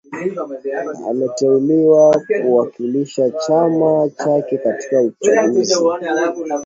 ameteuliwa 1.09 2.21
kuwakilisha 2.41 3.29
chama 3.29 4.09
chake 4.17 4.57
katika 4.57 5.01
uchaguzi 5.01 5.75